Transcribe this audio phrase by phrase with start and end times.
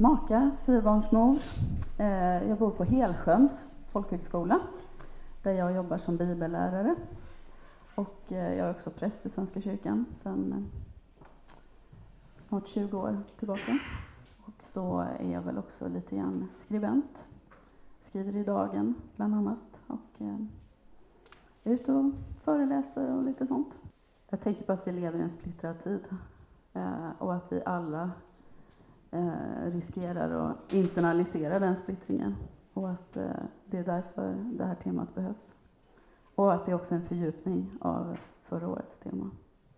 [0.00, 1.38] maka, fyrbarnsmor.
[1.98, 4.60] Eh, jag bor på Helsjöns folkhögskola
[5.42, 6.94] där jag jobbar som bibellärare.
[7.94, 11.24] Och eh, jag är också präst i Svenska kyrkan sedan eh,
[12.38, 13.78] snart 20 år tillbaka.
[14.44, 17.18] Och så är jag väl också lite grann skribent.
[18.08, 19.80] Skriver i Dagen bland annat.
[19.86, 20.46] Och är
[21.64, 22.12] ute och
[22.44, 23.74] föreläser och lite sånt.
[24.28, 26.04] Jag tänker på att vi lever i en splittrad tid
[27.18, 28.10] och att vi alla
[29.10, 32.36] eh, riskerar att internalisera den splittringen
[32.74, 33.30] och att eh,
[33.64, 35.54] det är därför det här temat behövs.
[36.34, 39.30] Och att det är också en fördjupning av förra årets tema.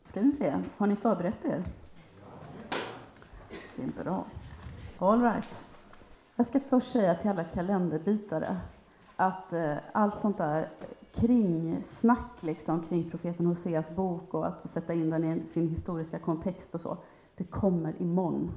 [0.02, 1.64] Ska vi se, har ni förberett er?
[3.76, 4.24] Det är bra.
[4.98, 5.48] All right.
[6.36, 8.56] Jag ska först säga till alla kalenderbitare
[9.16, 10.68] att eh, allt sånt där
[11.12, 16.74] kringsnack, liksom, kring profeten Hoseas bok och att sätta in den i sin historiska kontext
[16.74, 16.96] och så,
[17.36, 18.52] det kommer imorgon.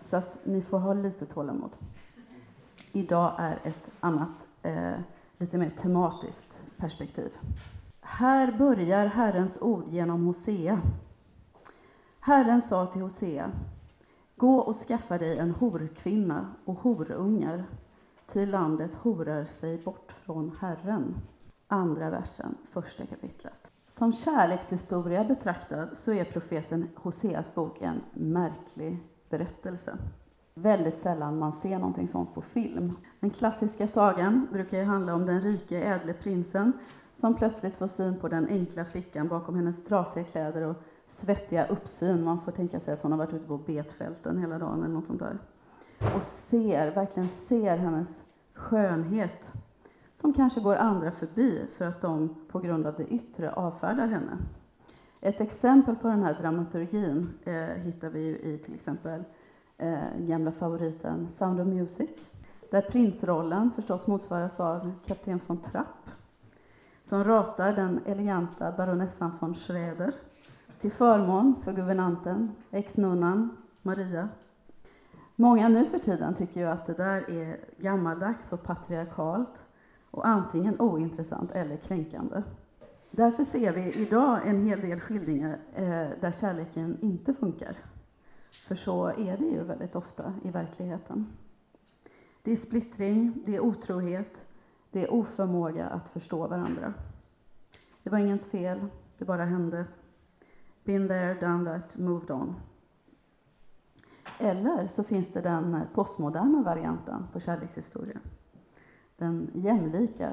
[0.00, 1.70] Så att ni får ha lite tålamod.
[2.92, 4.28] Idag är ett annat,
[4.62, 4.94] eh,
[5.38, 7.30] lite mer tematiskt perspektiv.
[8.00, 10.80] Här börjar Herrens ord genom Hosea.
[12.20, 13.50] Herren sa till Hosea,
[14.36, 17.64] gå och skaffa dig en horkvinna och horungar,
[18.32, 21.14] ty landet horar sig bort från Herren.
[21.68, 23.71] Andra versen, första kapitlet.
[23.98, 28.98] Som kärlekshistoria betraktad så är profeten Hoseas bok en märklig
[29.30, 29.98] berättelse.
[30.54, 32.96] Väldigt sällan man ser någonting sånt på film.
[33.20, 36.72] Den klassiska sagan brukar ju handla om den rike ädle prinsen
[37.16, 42.24] som plötsligt får syn på den enkla flickan bakom hennes trasiga kläder och svettiga uppsyn.
[42.24, 45.06] Man får tänka sig att hon har varit ute på betfälten hela dagen eller något
[45.06, 45.38] sånt där.
[46.16, 48.08] Och ser, verkligen ser hennes
[48.54, 49.52] skönhet
[50.22, 54.38] som kanske går andra förbi för att de på grund av det yttre avfärdar henne.
[55.20, 59.24] Ett exempel på den här dramaturgin eh, hittar vi ju i till exempel
[59.78, 62.10] eh, gamla favoriten Sound of Music,
[62.70, 66.10] där prinsrollen förstås motsvaras av kapten von Trapp,
[67.04, 70.14] som ratar den eleganta baronessan von Schroeder
[70.80, 74.28] till förmån för guvernanten, ex-nunnan Maria.
[75.36, 79.61] Många nu för tiden tycker ju att det där är gammaldags och patriarkalt
[80.12, 82.42] och antingen ointressant eller kränkande.
[83.10, 87.76] Därför ser vi idag en hel del skildringar eh, där kärleken inte funkar.
[88.50, 91.26] För så är det ju väldigt ofta i verkligheten.
[92.42, 94.34] Det är splittring, det är otrohet,
[94.90, 96.94] det är oförmåga att förstå varandra.
[98.02, 98.86] Det var ingens fel,
[99.18, 99.84] det bara hände.
[100.84, 102.54] Been there, done that, moved on.
[104.38, 108.18] Eller så finns det den postmoderna varianten på kärlekshistoria.
[109.22, 110.32] Den jämlika,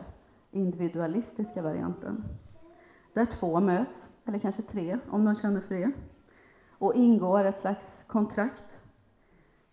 [0.52, 2.24] individualistiska varianten
[3.14, 5.92] där två möts, eller kanske tre om de känner för det,
[6.72, 8.64] och ingår ett slags kontrakt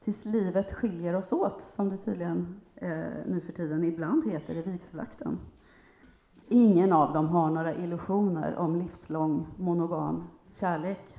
[0.04, 4.62] tills livet skiljer oss åt, som det tydligen eh, nu för tiden ibland heter i
[4.62, 5.38] vigselakten.
[6.48, 11.19] Ingen av dem har några illusioner om livslång monogam kärlek.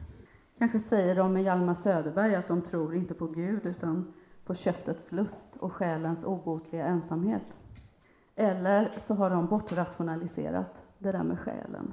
[0.58, 4.14] Kanske säger de med Hjalmar Söderberg att de tror inte på Gud utan
[4.46, 7.44] på köttets lust och själens obotliga ensamhet.
[8.40, 11.92] Eller så har de bortrationaliserat det där med själen.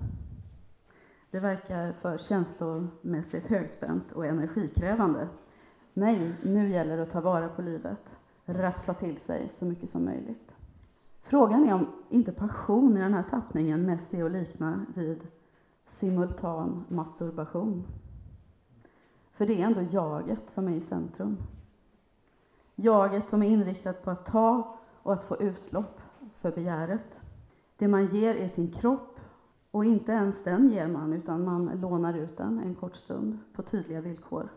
[1.30, 5.28] Det verkar för känslomässigt högspänt och energikrävande.
[5.94, 7.98] Nej, nu gäller det att ta vara på livet,
[8.44, 10.52] rafsa till sig så mycket som möjligt.
[11.22, 15.26] Frågan är om inte passion i den här tappningen mest är att likna vid
[15.86, 17.84] simultan masturbation.
[19.32, 21.36] För det är ändå jaget som är i centrum.
[22.74, 26.00] Jaget som är inriktat på att ta och att få utlopp
[26.44, 27.20] för begäret.
[27.76, 29.20] Det man ger är sin kropp
[29.70, 33.62] och inte ens den ger man, utan man lånar ut den en kort stund på
[33.62, 34.48] tydliga villkor.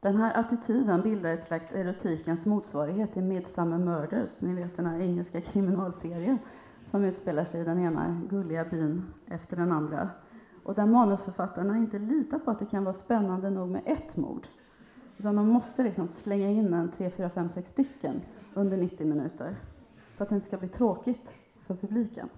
[0.00, 5.00] Den här attityden bildar ett slags erotikens motsvarighet till Midsummer Murders, ni vet den här
[5.00, 6.38] engelska kriminalserien
[6.86, 10.10] som utspelar sig i den ena gulliga byn efter den andra.
[10.62, 14.46] Och där manusförfattarna inte litar på att det kan vara spännande nog med ett mord.
[15.18, 18.20] Utan de måste liksom slänga in en tre, fyra, fem, sex stycken
[18.54, 19.56] under 90 minuter.
[20.20, 21.28] Så att det inte ska bli tråkigt
[21.66, 22.28] för publiken.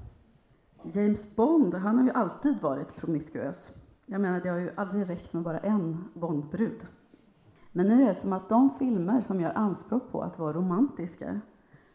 [0.83, 3.87] James Bond, han har ju alltid varit promiskuös.
[4.07, 6.81] Jag menar, det har ju aldrig räckt med bara en Bondbrud.
[7.73, 11.41] Men nu är det som att de filmer som gör anspråk på att vara romantiska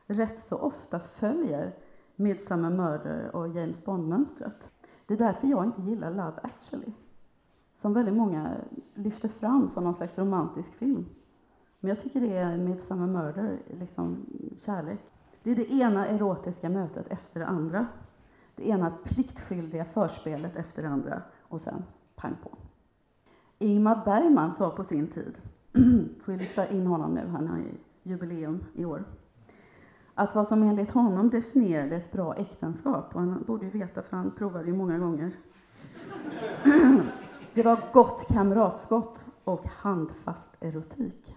[0.08, 1.76] rätt så ofta följer
[2.16, 4.70] Midsummer Murder och James Bond-mönstret.
[5.06, 6.94] Det är därför jag inte gillar Love actually,
[7.76, 8.56] som väldigt många
[8.94, 11.06] lyfter fram som någon slags romantisk film.
[11.80, 14.26] Men jag tycker det är Midsummer Murder, liksom
[14.66, 15.00] kärlek.
[15.48, 17.88] Det är det ena erotiska mötet efter det andra.
[18.56, 21.84] Det ena pliktskyldiga förspelet efter det andra och sen
[22.16, 22.58] pang på.
[23.58, 25.38] Ingmar Bergman sa på sin tid,
[26.24, 27.72] får ju lyfta in honom nu, han har ju
[28.04, 29.04] jubileum i år.
[30.14, 34.18] Att vad som enligt honom definierade ett bra äktenskap, och han borde ju veta för
[34.18, 35.32] han provade ju många gånger.
[37.54, 41.36] Det var gott kamratskap och handfast erotik.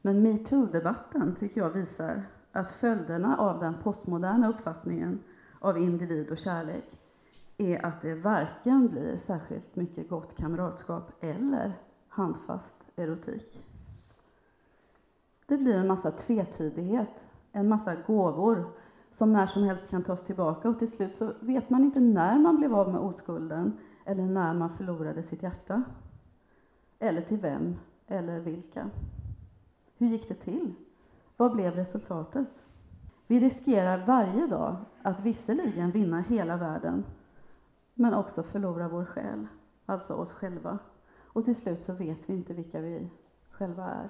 [0.00, 2.22] Men metoo-debatten tycker jag visar
[2.52, 5.20] att följderna av den postmoderna uppfattningen
[5.58, 6.84] av individ och kärlek
[7.56, 11.72] är att det varken blir särskilt mycket gott kamratskap eller
[12.08, 13.64] handfast erotik.
[15.46, 17.20] Det blir en massa tvetydighet,
[17.52, 18.64] en massa gåvor
[19.10, 22.38] som när som helst kan tas tillbaka och till slut så vet man inte när
[22.38, 25.82] man blev av med oskulden eller när man förlorade sitt hjärta.
[26.98, 27.76] Eller till vem
[28.06, 28.90] eller vilka.
[29.98, 30.74] Hur gick det till?
[31.42, 32.48] Vad blev resultatet?
[33.26, 37.04] Vi riskerar varje dag att visserligen vinna hela världen,
[37.94, 39.46] men också förlora vår själ,
[39.86, 40.78] alltså oss själva.
[41.26, 43.10] Och till slut så vet vi inte vilka vi
[43.50, 44.08] själva är.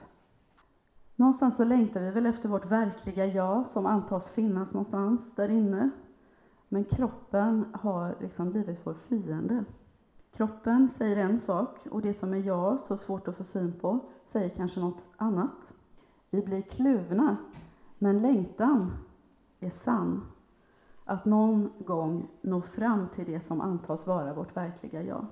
[1.16, 5.90] Någonstans så längtar vi väl efter vårt verkliga jag som antas finnas någonstans där inne.
[6.68, 9.64] Men kroppen har liksom blivit vår fiende.
[10.32, 13.98] Kroppen säger en sak och det som är jag, så svårt att få syn på,
[14.26, 15.71] säger kanske något annat.
[16.34, 17.36] Vi blir kluvna,
[17.98, 18.92] men längtan
[19.60, 20.22] är sann.
[21.04, 25.26] Att någon gång nå fram till det som antas vara vårt verkliga jag.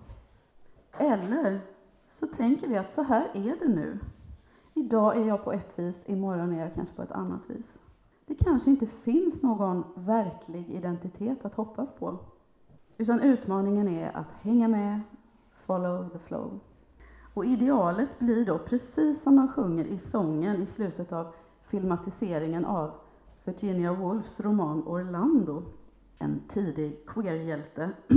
[0.93, 1.61] Eller
[2.09, 3.99] så tänker vi att så här är det nu.
[4.75, 7.79] Idag är jag på ett vis, imorgon är jag kanske på ett annat vis.
[8.27, 12.19] Det kanske inte finns någon verklig identitet att hoppas på.
[12.97, 15.01] Utan utmaningen är att hänga med,
[15.67, 16.61] follow the flow.
[17.35, 21.27] Och idealet blir då precis som de sjunger i sången i slutet av
[21.69, 22.91] filmatiseringen av
[23.45, 25.63] Virginia Woolfs roman Orlando.
[26.19, 27.91] En tidig queerhjälte.
[28.09, 28.17] Jag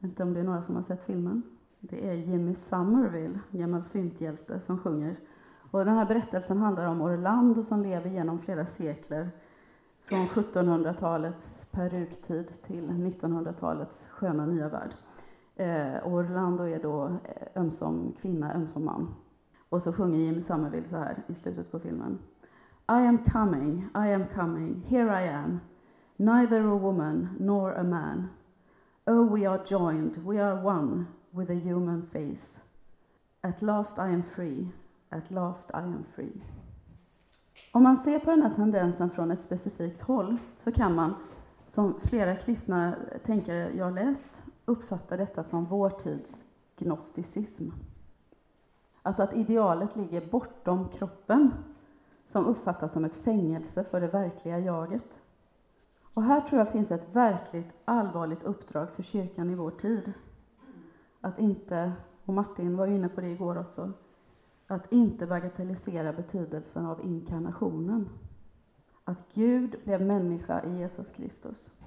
[0.00, 1.42] vet inte om det är några som har sett filmen?
[1.80, 5.16] Det är Jimmy Somerville, gammal synthjälte, som sjunger.
[5.70, 9.30] Och den här berättelsen handlar om Orlando som lever genom flera sekler
[10.00, 14.90] från 1700-talets peruktid till 1900-talets sköna nya värld.
[15.58, 19.14] Eh, Orlando är då eh, ömsom kvinna, ömsom man.
[19.68, 22.18] Och så sjunger Jimmy Somerville så här i slutet på filmen.
[22.88, 25.60] I am coming, I am coming, here I am,
[26.16, 28.28] neither a woman nor a man.
[29.06, 32.60] Oh, we are joined, we are one with a human face.
[33.40, 34.68] At last I am free,
[35.10, 36.40] at last I am free.
[37.72, 41.14] Om man ser på den här tendensen från ett specifikt håll så kan man,
[41.66, 42.94] som flera kristna
[43.24, 46.44] tänkare jag läst, uppfattar detta som vår tids
[46.76, 47.70] gnosticism.
[49.02, 51.50] Alltså att idealet ligger bortom kroppen,
[52.26, 55.20] som uppfattas som ett fängelse för det verkliga jaget.
[56.14, 60.12] Och här tror jag finns ett verkligt allvarligt uppdrag för kyrkan i vår tid.
[61.20, 61.92] Att inte,
[62.24, 63.92] och Martin var inne på det igår också,
[64.66, 68.08] att inte bagatellisera betydelsen av inkarnationen.
[69.04, 71.77] Att Gud blev människa i Jesus Kristus.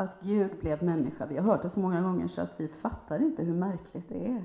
[0.00, 1.26] Att Gud blev människa.
[1.26, 4.26] Vi har hört det så många gånger så att vi fattar inte hur märkligt det
[4.26, 4.44] är.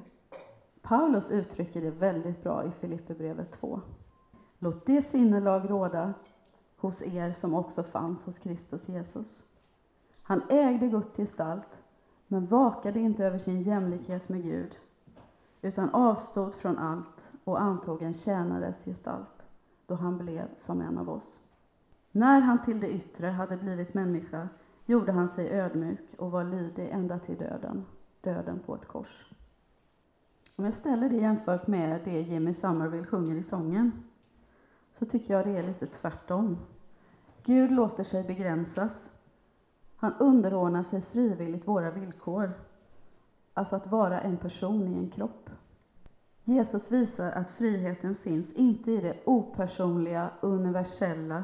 [0.81, 3.81] Paulus uttrycker det väldigt bra i Filipperbrevet 2.
[4.59, 6.13] Låt det sinnelag råda
[6.77, 9.51] hos er som också fanns hos Kristus Jesus.
[10.21, 11.77] Han ägde Guds gestalt,
[12.27, 14.75] men vakade inte över sin jämlikhet med Gud,
[15.61, 19.43] utan avstod från allt och antog en tjänares gestalt,
[19.85, 21.47] då han blev som en av oss.
[22.11, 24.49] När han till det yttre hade blivit människa
[24.85, 27.85] gjorde han sig ödmjuk och var lydig ända till döden,
[28.21, 29.31] döden på ett kors.
[30.55, 33.91] Om jag ställer det jämfört med det Jimmy Somerville sjunger i sången,
[34.93, 36.57] så tycker jag det är lite tvärtom.
[37.43, 39.19] Gud låter sig begränsas.
[39.95, 42.51] Han underordnar sig frivilligt våra villkor,
[43.53, 45.49] alltså att vara en person i en kropp.
[46.43, 51.43] Jesus visar att friheten finns inte i det opersonliga, universella,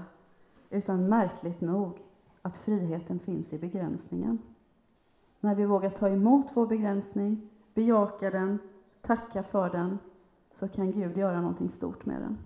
[0.69, 1.99] utan märkligt nog
[2.41, 4.39] att friheten finns i begränsningen.
[5.39, 8.59] När vi vågar ta emot vår begränsning, bejaka den,
[9.01, 9.99] tacka för den,
[10.53, 12.37] så kan Gud göra någonting stort med den.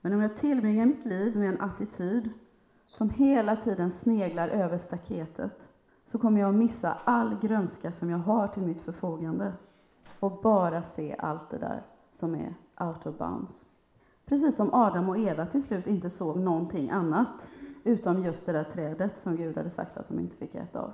[0.00, 2.30] Men om jag tillbringar mitt liv med en attityd
[2.86, 5.58] som hela tiden sneglar över staketet,
[6.06, 9.52] så kommer jag att missa all grönska som jag har till mitt förfogande
[10.20, 11.82] och bara se allt det där
[12.12, 13.64] som är out of bounds.
[14.26, 17.46] Precis som Adam och Eva till slut inte såg någonting annat
[17.88, 20.92] utom just det där trädet som Gud hade sagt att de inte fick äta av.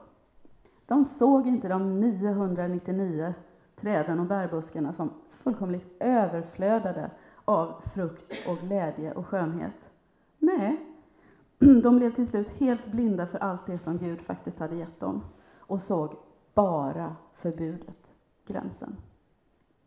[0.86, 3.34] De såg inte de 999
[3.76, 7.10] träden och bärbuskarna som fullkomligt överflödade
[7.44, 9.90] av frukt och glädje och skönhet.
[10.38, 10.80] Nej,
[11.82, 15.22] de blev till slut helt blinda för allt det som Gud faktiskt hade gett dem
[15.58, 16.16] och såg
[16.54, 18.08] bara förbudet,
[18.46, 18.96] gränsen.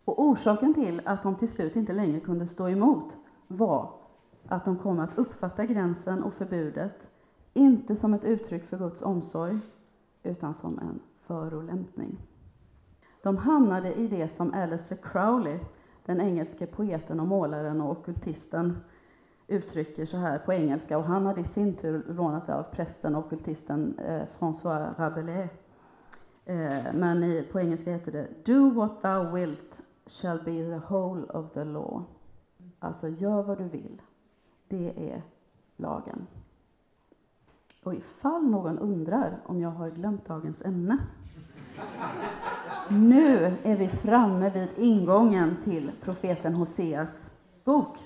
[0.06, 3.14] Och orsaken till att de till slut inte längre kunde stå emot
[3.48, 4.07] var
[4.50, 7.08] att de kommer att uppfatta gränsen och förbudet
[7.54, 9.60] inte som ett uttryck för Guds omsorg,
[10.24, 12.18] utan som en förolämpning.
[13.24, 15.60] De hamnade i det som Alistair Crowley,
[16.06, 18.77] den engelske poeten och målaren och okultisten,
[19.48, 23.16] uttrycker så här på engelska, och han hade i sin tur lånat det av prästen
[23.16, 25.50] och okultisten eh, François Rabelais.
[26.46, 31.24] Eh, men i, på engelska heter det Do what thou wilt shall be the whole
[31.24, 32.04] of the law.
[32.80, 34.01] Alltså, gör vad du vill.
[34.68, 35.22] Det är
[35.76, 36.28] lagen.
[37.84, 40.98] Och ifall någon undrar om jag har glömt dagens ämne.
[42.90, 47.98] Nu är vi framme vid ingången till profeten Hoseas bok.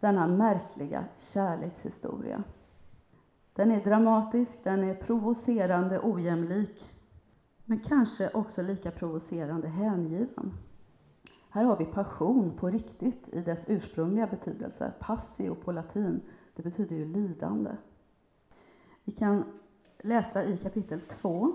[0.00, 2.42] Denna märkliga kärlekshistoria.
[3.54, 6.84] Den är dramatisk, den är provocerande ojämlik,
[7.64, 10.52] men kanske också lika provocerande hängiven.
[11.52, 14.92] Här har vi passion på riktigt i dess ursprungliga betydelse.
[14.98, 16.20] Passio på latin,
[16.56, 17.70] det betyder ju lidande.
[19.04, 19.44] Vi kan
[19.98, 21.52] läsa i kapitel 2,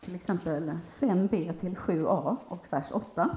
[0.00, 3.36] till exempel 5b till 7a och vers 8.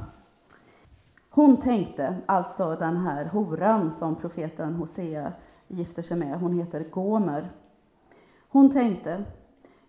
[1.29, 5.33] Hon tänkte, alltså den här horan som profeten Hosea
[5.67, 7.51] gifter sig med, hon heter Gomer.
[8.49, 9.23] Hon tänkte,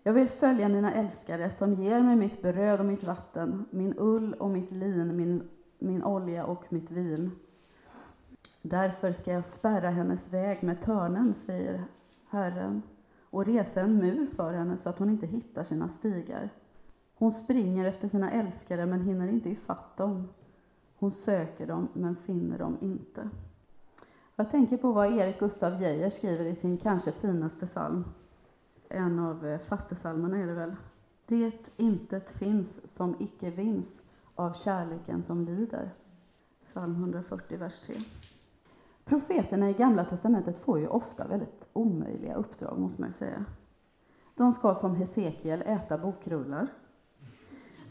[0.03, 4.33] jag vill följa mina älskare som ger mig mitt bröd och mitt vatten, min ull
[4.33, 5.49] och mitt lin, min,
[5.81, 7.31] min olja och mitt vin.
[8.61, 11.83] Därför ska jag spärra hennes väg med törnen, säger
[12.29, 12.81] Herren,
[13.29, 16.49] och resa en mur för henne så att hon inte hittar sina stigar.
[17.15, 20.29] Hon springer efter sina älskare men hinner inte ifatt dem.
[20.95, 23.29] Hon söker dem men finner dem inte.
[24.35, 28.03] Jag tänker på vad Erik Gustav Geijer skriver i sin kanske finaste psalm.
[28.89, 30.75] En av fastesalmerna är det väl.
[31.25, 34.10] Det intet finns som icke vinns
[34.41, 35.89] av kärleken som lider.
[36.65, 37.95] Psalm 140, vers 3.
[39.05, 43.45] Profeterna i Gamla testamentet får ju ofta väldigt omöjliga uppdrag, måste man ju säga.
[44.35, 46.67] De ska som Hesekiel äta bokrullar.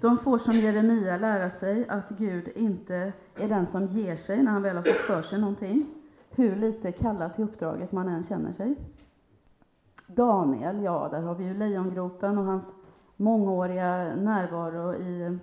[0.01, 4.53] De får som Jeremia lära sig att Gud inte är den som ger sig när
[4.53, 5.87] han väl har fått för sig någonting,
[6.31, 8.75] hur lite kallad till uppdraget man än känner sig.
[10.07, 12.83] Daniel, ja, där har vi ju lejongropen och hans
[13.17, 15.39] mångåriga närvaro i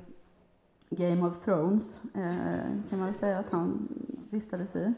[0.90, 3.88] Game of Thrones, eh, kan man väl säga att han
[4.30, 4.94] vistades i.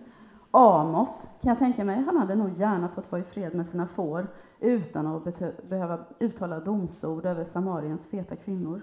[0.52, 3.88] Amos, kan jag tänka mig, han hade nog gärna fått vara i fred med sina
[3.88, 4.28] får
[4.60, 5.24] utan att
[5.70, 8.82] behöva uttala domsord över Samariens feta kvinnor.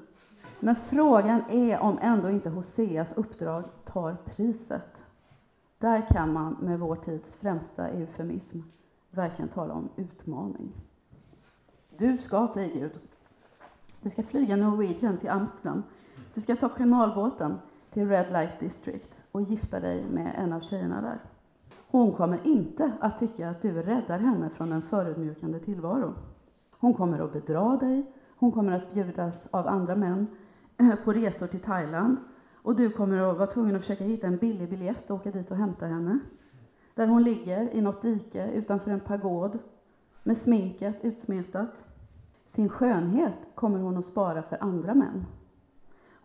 [0.60, 5.02] Men frågan är om ändå inte Hoseas uppdrag tar priset.
[5.78, 8.58] Där kan man med vår tids främsta eufemism
[9.10, 10.72] verkligen tala om utmaning.
[11.98, 12.92] Du ska, säger Gud,
[14.02, 15.82] du ska flyga Norwegian till Amsterdam.
[16.37, 17.59] Du ska ta kanalbåten
[17.93, 21.19] till Red Light District och gifta dig med en av tjejerna där.
[21.90, 26.14] Hon kommer inte att tycka att du räddar henne från en förödmjukande tillvaro.
[26.71, 30.26] Hon kommer att bedra dig, hon kommer att bjudas av andra män
[30.76, 32.16] eh, på resor till Thailand
[32.62, 35.50] och du kommer att vara tvungen att försöka hitta en billig biljett och åka dit
[35.50, 36.19] och hämta henne.
[36.95, 39.59] Där hon ligger i något dike utanför en pagod
[40.23, 41.71] med sminket utsmetat.
[42.47, 45.25] Sin skönhet kommer hon att spara för andra män.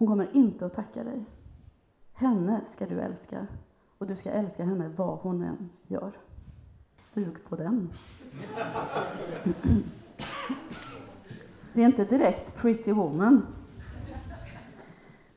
[0.01, 1.25] Hon kommer inte att tacka dig.
[2.13, 3.47] Henne ska du älska
[3.97, 6.11] och du ska älska henne vad hon än gör.
[6.97, 7.89] Sug på den.
[11.73, 13.47] Det är inte direkt Pretty Woman.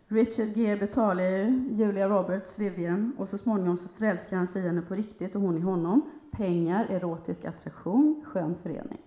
[0.08, 0.76] Richard G.
[0.76, 4.94] betalar ju Julia Roberts, Vivian, och så småningom så förälskar han sig i henne på
[4.94, 6.02] riktigt och hon i honom.
[6.30, 9.02] Pengar, erotisk attraktion, skön förening.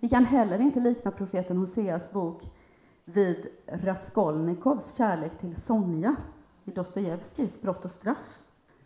[0.00, 2.42] Vi kan heller inte likna profeten Hoseas bok
[3.12, 6.16] vid Raskolnikovs kärlek till Sonja
[6.64, 8.38] i Dostojevskijs Brott och straff.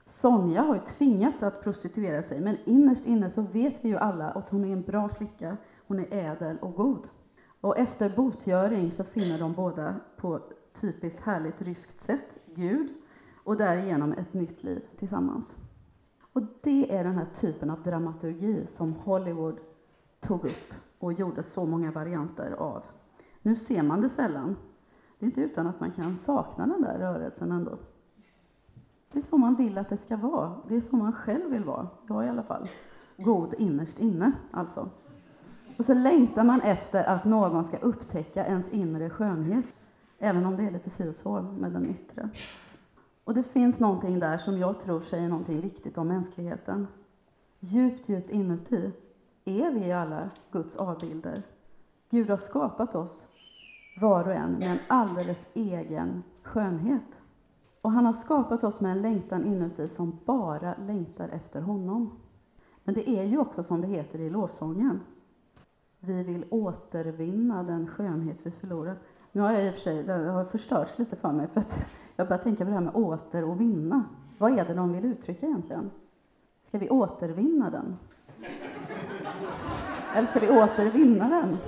[0.07, 4.31] Sonja har ju tvingats att prostituera sig, men innerst inne så vet vi ju alla
[4.31, 7.09] att hon är en bra flicka, hon är ädel och god.
[7.61, 10.41] Och efter botgöring så finner de båda på
[10.81, 12.89] typiskt härligt ryskt sätt Gud
[13.45, 15.57] och därigenom ett nytt liv tillsammans.
[16.33, 19.59] Och det är den här typen av dramaturgi som Hollywood
[20.21, 22.83] tog upp och gjorde så många varianter av.
[23.43, 24.57] Nu ser man det sällan.
[25.19, 27.79] Det är inte utan att man kan sakna den där rörelsen ändå.
[29.13, 30.55] Det är så man vill att det ska vara.
[30.69, 31.89] Det är så man själv vill vara.
[32.09, 32.69] Jag i alla fall.
[33.17, 34.89] God innerst inne, alltså.
[35.77, 39.65] Och så längtar man efter att någon ska upptäcka ens inre skönhet,
[40.19, 42.29] även om det är lite si och så med den yttre.
[43.25, 46.87] Och det finns någonting där som jag tror säger någonting viktigt om mänskligheten.
[47.61, 48.93] Djupt, djupt inuti
[49.45, 51.43] är vi alla Guds avbilder.
[52.13, 53.33] Gud har skapat oss,
[53.95, 57.03] var och en, med en alldeles egen skönhet.
[57.83, 62.11] Och han har skapat oss med en längtan inuti som bara längtar efter honom.
[62.85, 65.01] Men det är ju också som det heter i lovsången.
[66.01, 68.99] Vi vill återvinna den skönhet vi förlorat.
[69.33, 71.87] Nu har jag i och för sig, det har förstörts lite för mig, för att
[72.17, 74.05] jag börjar tänka på det här med åter och vinna.
[74.39, 75.91] Vad är det de vill uttrycka egentligen?
[76.69, 77.97] Ska vi återvinna den?
[80.15, 81.59] Eller ska vi återvinna den?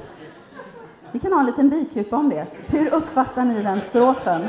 [1.14, 2.46] Vi kan ha en liten bikupa om det.
[2.66, 4.42] Hur uppfattar ni den strofen?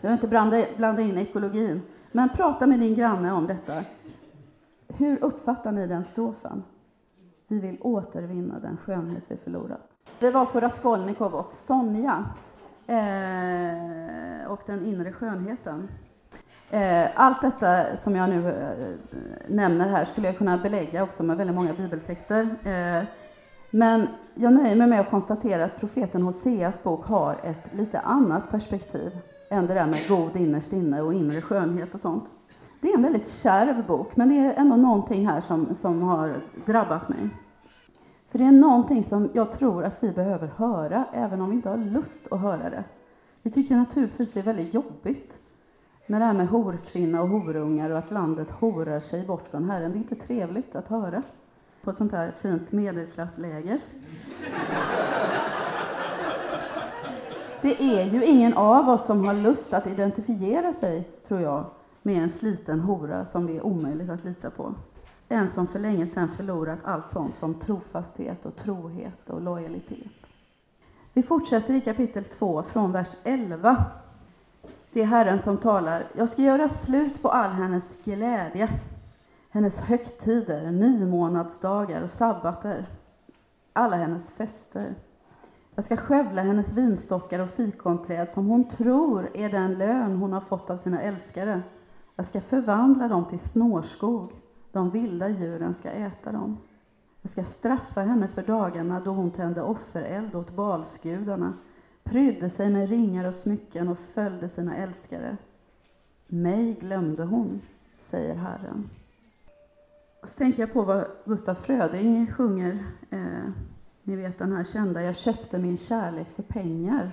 [0.00, 1.82] Jag vill inte blanda, blanda in ekologin,
[2.12, 3.84] men prata med din granne om detta.
[4.88, 6.62] Hur uppfattar ni den strofen?
[7.48, 9.90] Vi vill återvinna den skönhet vi förlorat.
[10.20, 12.24] Vi var på Raskolnikov och Sonja
[12.86, 15.88] eh, och den inre skönheten.
[16.70, 18.94] Eh, allt detta som jag nu eh,
[19.48, 22.48] nämner här skulle jag kunna belägga också med väldigt många bibeltexter.
[22.64, 23.04] Eh,
[23.70, 28.50] men jag nöjer mig med att konstatera att profeten Hoseas bok har ett lite annat
[28.50, 29.12] perspektiv
[29.50, 32.24] än det där med god innerst inne och inre skönhet och sånt.
[32.80, 36.34] Det är en väldigt kärv bok, men det är ändå någonting här som, som har
[36.66, 37.28] drabbat mig.
[38.30, 41.68] För det är någonting som jag tror att vi behöver höra, även om vi inte
[41.68, 42.84] har lust att höra det.
[43.42, 45.32] Vi tycker naturligtvis det är väldigt jobbigt
[46.06, 49.92] med det här med horkvinna och horungar och att landet horar sig bort från Herren.
[49.92, 51.22] Det är inte trevligt att höra
[51.88, 53.80] på sånt här fint medelklassläger.
[57.62, 61.64] Det är ju ingen av oss som har lust att identifiera sig, tror jag,
[62.02, 64.74] med en sliten hora som det är omöjligt att lita på.
[65.28, 70.12] En som för länge sedan förlorat allt sånt som trofasthet och trohet och lojalitet.
[71.12, 73.84] Vi fortsätter i kapitel 2 från vers 11.
[74.92, 76.06] Det är Herren som talar.
[76.16, 78.68] Jag ska göra slut på all hennes glädje,
[79.50, 82.86] hennes högtider, nymånadsdagar och sabbater,
[83.72, 84.94] alla hennes fester.
[85.74, 90.40] Jag ska skövla hennes vinstockar och fikonträd som hon tror är den lön hon har
[90.40, 91.62] fått av sina älskare.
[92.16, 94.32] Jag ska förvandla dem till snårskog,
[94.72, 96.56] de vilda djuren ska äta dem.
[97.22, 101.52] Jag ska straffa henne för dagarna då hon tände offereld åt balsgudarna,
[102.04, 105.36] prydde sig med ringar och smycken och följde sina älskare.
[106.26, 107.60] Mig glömde hon,
[108.04, 108.90] säger Herren.
[110.28, 113.50] Så tänker jag på vad Gustaf Fröding sjunger eh,
[114.02, 117.10] ni vet den här kända, jag köpte min kärlek för pengar.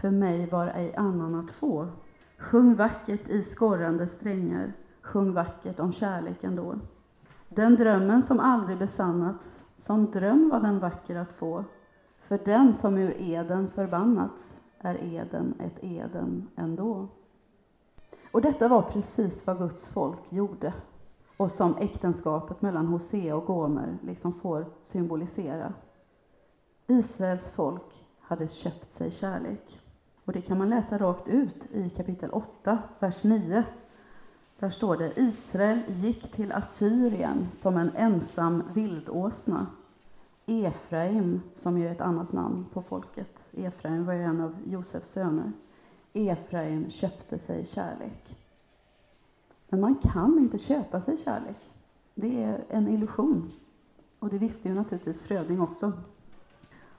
[0.00, 1.88] För mig var ej annan att få.
[2.38, 4.72] Sjung vackert i skorrande strängar,
[5.02, 6.74] sjung vackert om kärleken då.
[7.48, 11.64] Den drömmen som aldrig besannats, som dröm var den vacker att få.
[12.28, 17.08] För den som ur eden förbannats är eden ett eden ändå.
[18.30, 20.72] Och detta var precis vad Guds folk gjorde
[21.36, 25.72] och som äktenskapet mellan Hosea och Gomer liksom får symbolisera.
[26.86, 29.80] Israels folk hade köpt sig kärlek.
[30.24, 33.64] Och det kan man läsa rakt ut i kapitel 8, vers 9.
[34.58, 39.66] Där står det Israel gick till Assyrien som en ensam vildåsna.
[40.46, 45.10] Efraim, som ju är ett annat namn på folket, Efraim var ju en av Josefs
[45.12, 45.52] söner.
[46.12, 48.45] Efraim köpte sig kärlek.
[49.68, 51.56] Men man kan inte köpa sig kärlek.
[52.14, 53.50] Det är en illusion.
[54.18, 55.92] Och det visste ju naturligtvis Fröding också.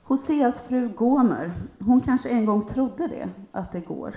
[0.02, 4.14] Hoseas fru Gomer, hon kanske en gång trodde det, att det går.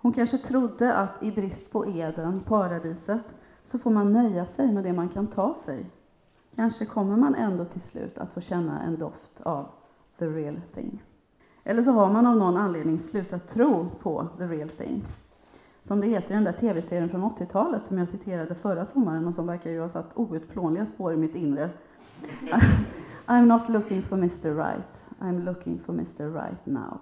[0.00, 3.24] Hon kanske trodde att i brist på Eden, paradiset,
[3.64, 5.86] så får man nöja sig med det man kan ta sig.
[6.56, 9.66] Kanske kommer man ändå till slut att få känna en doft av
[10.18, 11.02] the real thing.
[11.64, 15.04] Eller så har man av någon anledning slutat tro på the real thing.
[15.88, 19.34] Som det heter i den där tv-serien från 80-talet som jag citerade förra sommaren och
[19.34, 21.70] som verkar ju ha satt outplånliga spår i mitt inre.
[23.26, 26.98] I'm not looking for Mr Right, I'm looking for Mr Right now.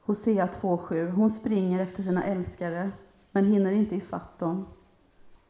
[0.00, 1.10] Hosea 2.7.
[1.10, 2.90] Hon springer efter sina älskare,
[3.32, 4.66] men hinner inte ifatt dem.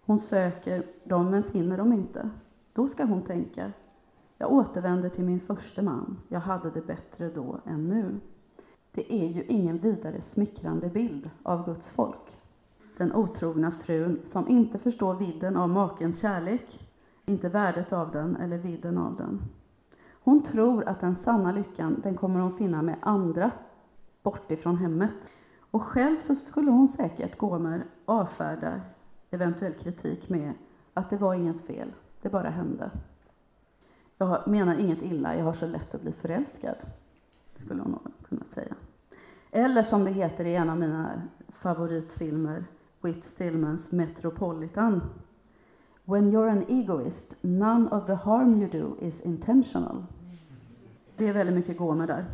[0.04, 2.30] Hon söker dem, men finner dem inte.
[2.72, 3.72] Då ska hon tänka,
[4.38, 6.18] jag återvänder till min första man.
[6.28, 8.20] Jag hade det bättre då än nu.
[8.98, 12.40] Det är ju ingen vidare smickrande bild av Guds folk.
[12.96, 16.88] Den otrogna frun som inte förstår vidden av makens kärlek
[17.26, 19.40] inte värdet av den eller vidden av den.
[20.10, 23.50] Hon tror att den sanna lyckan, den kommer hon finna med andra,
[24.22, 25.30] bort ifrån hemmet.
[25.70, 28.80] Och själv så skulle hon säkert gå med avfärda
[29.30, 30.52] eventuell kritik med
[30.94, 32.90] att det var ingens fel, det bara hände.
[34.16, 36.76] Jag menar inget illa, jag har så lätt att bli förälskad,
[37.56, 38.74] skulle hon nog kunna säga.
[39.50, 42.64] Eller som det heter i en av mina favoritfilmer,
[43.00, 45.00] Whit Stillmans Metropolitan,
[46.04, 50.04] When you're an egoist, none of the harm you do is intentional.
[51.16, 52.24] Det är väldigt mycket Gomer där.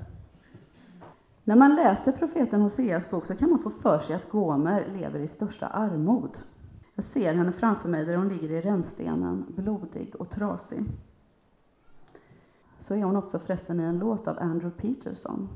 [1.45, 5.21] När man läser profeten Hoseas bok så kan man få för sig att Gomer lever
[5.21, 6.39] i största armod.
[6.95, 10.85] Jag ser henne framför mig där hon ligger i rännstenen, blodig och trasig.
[12.79, 15.49] Så är hon också förresten i en låt av Andrew Peterson,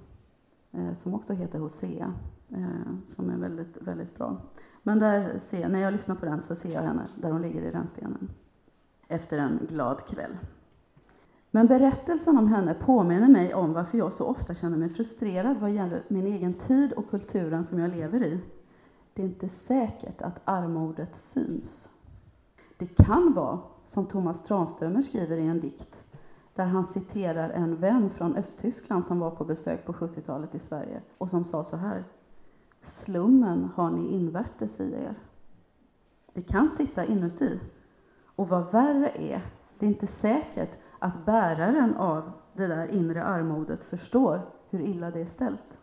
[0.72, 2.14] Eh, som också heter Hosea,
[2.48, 4.37] eh, som är väldigt, väldigt bra.
[4.83, 7.62] Men där ser, när jag lyssnar på den så ser jag henne där hon ligger
[7.62, 8.28] i rännstenen
[9.09, 10.37] efter en glad kväll.
[11.50, 15.70] Men berättelsen om henne påminner mig om varför jag så ofta känner mig frustrerad vad
[15.70, 18.40] gäller min egen tid och kulturen som jag lever i.
[19.14, 21.94] Det är inte säkert att armodet syns.
[22.76, 25.97] Det kan vara, som Thomas Tranströmer skriver i en dikt,
[26.59, 31.01] där han citerar en vän från Östtyskland som var på besök på 70-talet i Sverige
[31.18, 32.05] och som sa så här.
[32.83, 35.14] Slummen har ni invärtes i er.
[36.33, 37.61] Det kan sitta inuti.
[38.25, 39.42] Och vad värre är,
[39.79, 44.40] det är inte säkert att bäraren av det där inre armodet förstår
[44.71, 45.79] hur illa det är ställt.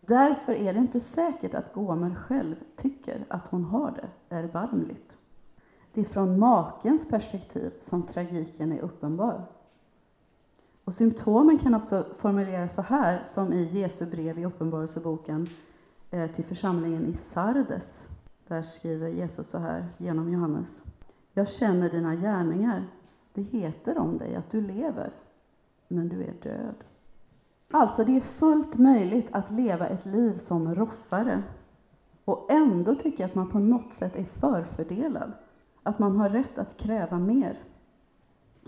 [0.00, 5.12] Därför är det inte säkert att Gomer själv tycker att hon har det erbarmligt.
[5.92, 9.44] Det är från makens perspektiv som tragiken är uppenbar.
[10.84, 15.46] Och symptomen kan också formuleras så här, som i Jesu brev i Uppenbarelseboken
[16.10, 18.08] eh, till församlingen i Sardes.
[18.48, 20.84] Där skriver Jesus så här genom Johannes.
[21.32, 22.86] Jag känner dina gärningar.
[23.32, 25.10] Det heter om dig att du lever,
[25.88, 26.74] men du är död.
[27.70, 31.42] Alltså, det är fullt möjligt att leva ett liv som roffare
[32.24, 35.32] och ändå tycka att man på något sätt är förfördelad,
[35.82, 37.58] att man har rätt att kräva mer.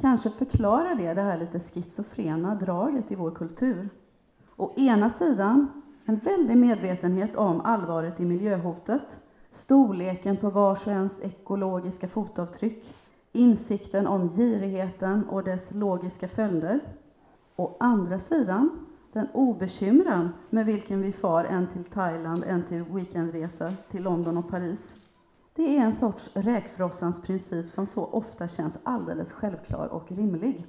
[0.00, 3.88] Kanske förklarar det det här lite schizofrena draget i vår kultur.
[4.56, 9.02] Å ena sidan en väldig medvetenhet om allvaret i miljöhotet,
[9.50, 12.84] storleken på vars och ens ekologiska fotavtryck,
[13.32, 16.80] insikten om girigheten och dess logiska följder.
[17.56, 23.72] Å andra sidan den obekymran med vilken vi far en till Thailand, en till weekendresa
[23.90, 25.05] till London och Paris.
[25.56, 30.66] Det är en sorts räkfrossans princip som så ofta känns alldeles självklar och rimlig.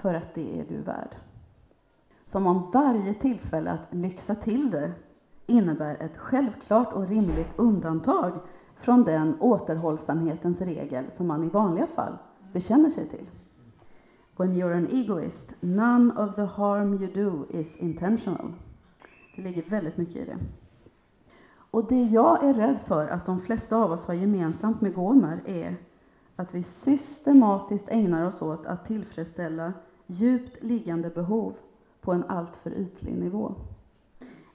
[0.00, 1.16] För att det är du värd.
[2.26, 4.92] Som om varje tillfälle att lyxa till det
[5.46, 8.32] innebär ett självklart och rimligt undantag
[8.76, 12.18] från den återhållsamhetens regel som man i vanliga fall
[12.52, 13.26] bekänner sig till.
[14.36, 18.52] When you're an egoist, none of the harm you do is intentional.
[19.36, 20.38] Det ligger väldigt mycket i det.
[21.70, 25.40] Och det jag är rädd för att de flesta av oss har gemensamt med Gomer
[25.46, 25.76] är
[26.36, 29.72] att vi systematiskt ägnar oss åt att tillfredsställa
[30.06, 31.54] djupt liggande behov
[32.00, 33.54] på en alltför ytlig nivå.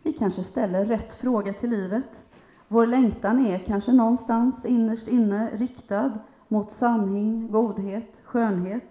[0.03, 2.25] Vi kanske ställer rätt fråga till livet.
[2.67, 6.11] Vår längtan är kanske någonstans innerst inne riktad
[6.47, 8.89] mot sanning, godhet, skönhet.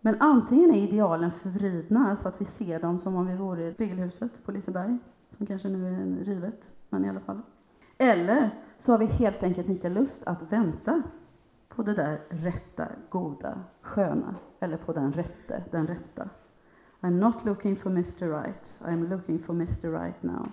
[0.00, 3.74] Men antingen är idealen förvridna så att vi ser dem som om vi vore i
[3.74, 4.98] spegelhuset på Liseberg,
[5.36, 7.40] som kanske nu är rivet, men i alla fall.
[7.98, 11.02] Eller så har vi helt enkelt inte lust att vänta
[11.68, 16.28] på det där rätta, goda, sköna, eller på den rätte, den rätta.
[17.00, 20.48] I'm not looking for Mr Right, I'm looking for Mr Right now.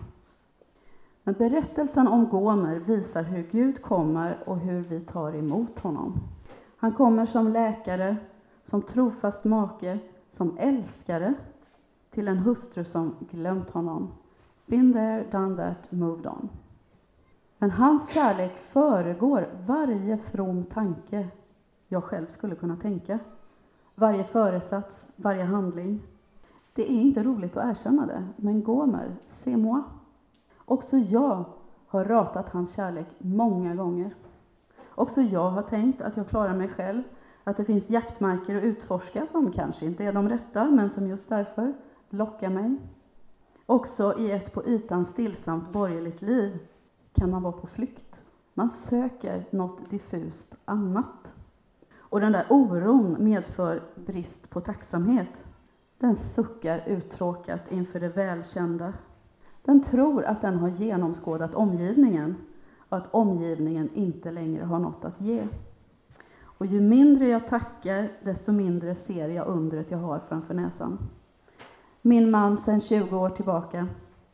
[1.23, 6.19] Men berättelsen om Gomer visar hur Gud kommer och hur vi tar emot honom.
[6.77, 8.17] Han kommer som läkare,
[8.63, 9.99] som trofast make,
[10.31, 11.33] som älskare
[12.11, 14.11] till en hustru som glömt honom.
[14.65, 16.49] Been there, done that, moved on.
[17.57, 21.27] Men hans kärlek föregår varje from tanke
[21.87, 23.19] jag själv skulle kunna tänka.
[23.95, 26.01] Varje föresats, varje handling.
[26.73, 29.81] Det är inte roligt att erkänna det, men Gomer, c'est moi.
[30.65, 31.45] Också jag
[31.87, 34.15] har ratat hans kärlek många gånger.
[34.95, 37.03] Också jag har tänkt att jag klarar mig själv,
[37.43, 41.29] att det finns jaktmarker att utforska som kanske inte är de rätta, men som just
[41.29, 41.73] därför
[42.09, 42.77] lockar mig.
[43.73, 46.59] Också i ett på ytan stillsamt borgerligt liv
[47.13, 48.21] kan man vara på flykt.
[48.53, 51.33] Man söker något diffust annat.
[51.97, 55.29] Och den där oron medför brist på tacksamhet.
[55.97, 58.93] Den suckar uttråkat inför det välkända.
[59.63, 62.35] Den tror att den har genomskådat omgivningen
[62.89, 65.47] och att omgivningen inte längre har något att ge.
[66.41, 70.97] Och ju mindre jag tackar, desto mindre ser jag undret jag har framför näsan.
[72.05, 73.87] Min man sedan 20 år tillbaka,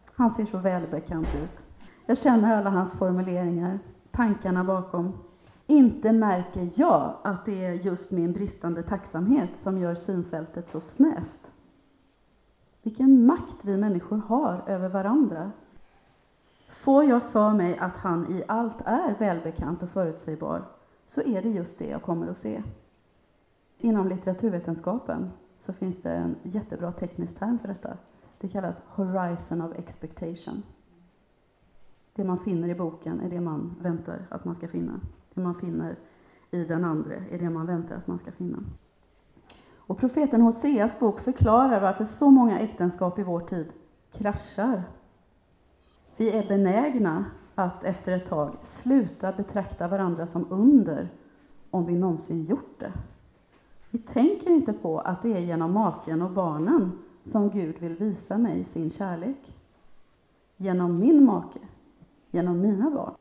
[0.05, 1.65] han ser så välbekant ut.
[2.05, 3.79] Jag känner alla hans formuleringar,
[4.11, 5.13] tankarna bakom.
[5.67, 11.51] Inte märker jag att det är just min bristande tacksamhet som gör synfältet så snävt.
[12.83, 15.51] Vilken makt vi människor har över varandra.
[16.69, 20.63] Får jag för mig att han i allt är välbekant och förutsägbar,
[21.05, 22.63] så är det just det jag kommer att se.
[23.77, 27.97] Inom litteraturvetenskapen så finns det en jättebra teknisk term för detta.
[28.39, 30.63] Det kallas Horizon of Expectation.
[32.15, 34.99] Det man finner i boken är det man väntar att man ska finna.
[35.33, 35.95] Det man finner
[36.51, 38.57] i den andra är det man väntar att man ska finna.
[39.75, 43.67] Och profeten Hoseas bok förklarar varför så många äktenskap i vår tid
[44.11, 44.83] kraschar.
[46.17, 51.09] Vi är benägna att efter ett tag sluta betrakta varandra som under,
[51.69, 52.93] om vi någonsin gjort det.
[53.91, 56.91] Vi tänker inte på att det är genom maken och barnen
[57.23, 59.55] som Gud vill visa mig sin kärlek.
[60.57, 61.59] Genom min make,
[62.31, 63.13] genom mina barn.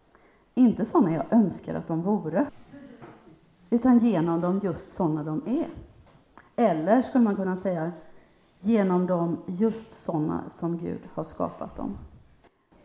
[0.55, 2.47] Inte sådana jag önskar att de vore,
[3.71, 5.67] utan genom dem just sådana de är.
[6.57, 7.93] Eller skulle man kunna säga
[8.61, 11.99] genom dem just sådana som Gud har skapat dem.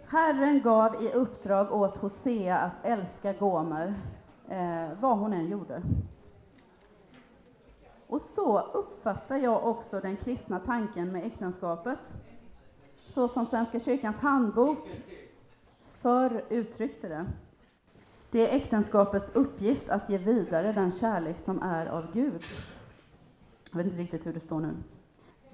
[0.08, 3.93] Herren gav i uppdrag åt Hosea att älska Gomer,
[4.48, 5.82] eh, vad hon än gjorde.
[8.13, 11.99] Och så uppfattar jag också den kristna tanken med äktenskapet.
[13.10, 14.78] Så som Svenska kyrkans handbok
[16.02, 17.26] förr uttryckte det.
[18.32, 22.43] Det är äktenskapets uppgift att ge vidare den kärlek som är av Gud.
[23.71, 24.73] Jag vet inte riktigt hur det står nu.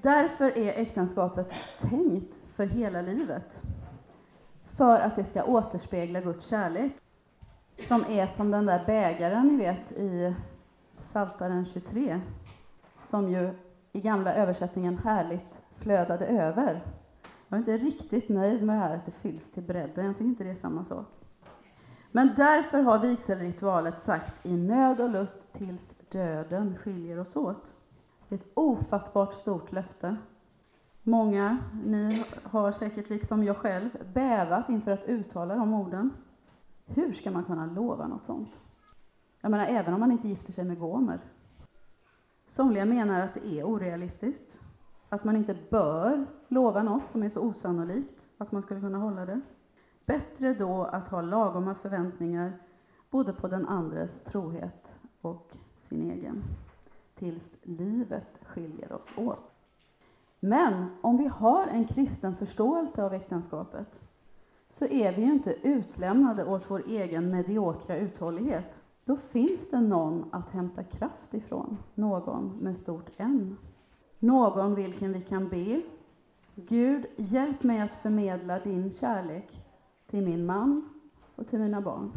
[0.02, 3.62] Därför är äktenskapet tänkt för hela livet.
[4.78, 6.92] För att det ska återspegla Guds kärlek.
[7.88, 10.36] Som är som den där bägaren ni vet i
[11.02, 12.22] Psaltaren 23.
[13.10, 13.50] Som ju
[13.92, 16.82] i gamla översättningen härligt flödade över.
[17.48, 20.06] Jag är inte riktigt nöjd med det här att det fylls till bredden.
[20.06, 21.06] Jag tycker inte det är samma sak.
[22.12, 27.74] Men därför har vigselritualet sagt i nöd och lust tills döden skiljer oss åt.
[28.28, 30.16] Det är ett ofattbart stort löfte.
[31.04, 36.12] Många, ni har säkert liksom jag själv, bävat inför att uttala de orden.
[36.86, 38.50] Hur ska man kunna lova något sånt?
[39.42, 41.20] Jag menar, även om man inte gifter sig med Gomer.
[42.50, 44.58] Somliga menar att det är orealistiskt,
[45.10, 49.26] att man inte bör lova något som är så osannolikt att man skulle kunna hålla
[49.26, 49.42] det.
[50.06, 52.54] Bättre då att ha lagoma förväntningar
[53.10, 54.88] både på den andres trohet
[55.22, 56.44] och sin egen,
[57.16, 59.52] tills livet skiljer oss åt.
[60.40, 63.88] Men om vi har en kristen förståelse av äktenskapet
[64.68, 68.79] så är vi ju inte utlämnade åt vår egen mediokra uthållighet.
[69.10, 73.58] Då finns det någon att hämta kraft ifrån, någon med stort N.
[74.20, 75.82] Någon vilken vi kan be.
[76.56, 79.66] Gud, hjälp mig att förmedla din kärlek
[80.08, 80.90] till min man
[81.36, 82.12] och till mina barn.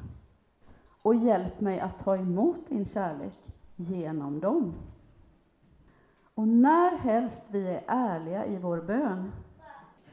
[1.03, 3.39] Och hjälp mig att ta emot din kärlek
[3.77, 4.73] genom dem.
[6.35, 9.33] Och när helst vi är ärliga i vår bön,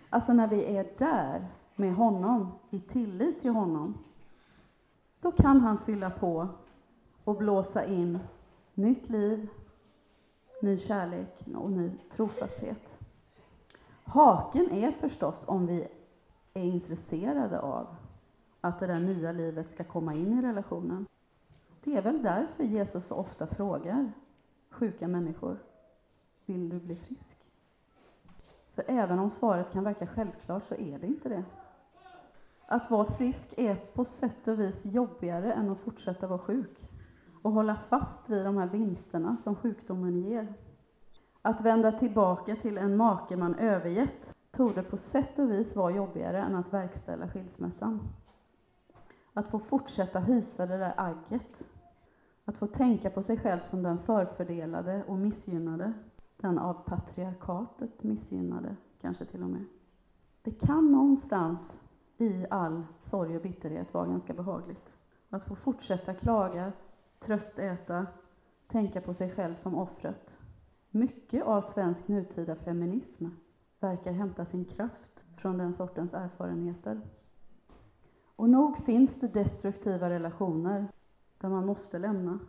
[0.09, 3.97] alltså när vi är där med honom, i tillit till honom,
[5.21, 6.47] då kan han fylla på
[7.29, 8.19] och blåsa in
[8.73, 9.49] nytt liv,
[10.61, 12.99] ny kärlek och ny trofasthet.
[14.03, 15.87] Haken är förstås om vi
[16.53, 17.87] är intresserade av
[18.61, 21.05] att det där nya livet ska komma in i relationen.
[21.83, 24.11] Det är väl därför Jesus så ofta frågar
[24.69, 25.57] sjuka människor,
[26.45, 27.37] vill du bli frisk?
[28.75, 31.43] För även om svaret kan verka självklart så är det inte det.
[32.65, 36.88] Att vara frisk är på sätt och vis jobbigare än att fortsätta vara sjuk
[37.41, 40.53] och hålla fast vid de här vinsterna som sjukdomen ger.
[41.41, 46.41] Att vända tillbaka till en make man övergett torde på sätt och vis vara jobbigare
[46.41, 47.99] än att verkställa skilsmässan.
[49.33, 51.63] Att få fortsätta hysa det där agget.
[52.45, 55.93] Att få tänka på sig själv som den förfördelade och missgynnade.
[56.37, 59.65] Den av patriarkatet missgynnade, kanske till och med.
[60.41, 61.83] Det kan någonstans
[62.17, 64.93] i all sorg och bitterhet vara ganska behagligt.
[65.29, 66.71] Att få fortsätta klaga,
[67.19, 68.07] tröstäta,
[68.67, 70.29] tänka på sig själv som offret.
[70.91, 73.25] Mycket av svensk nutida feminism
[73.79, 77.01] verkar hämta sin kraft från den sortens erfarenheter.
[78.35, 80.87] Och nog finns det destruktiva relationer
[81.37, 82.39] där man måste lämna.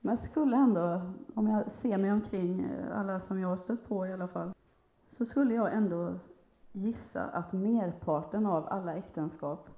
[0.00, 3.88] Men jag skulle ändå, om jag ser mig omkring, eh, alla som jag har stött
[3.88, 4.52] på i alla fall,
[5.08, 6.18] så skulle jag ändå
[6.72, 9.68] gissa att merparten av alla äktenskap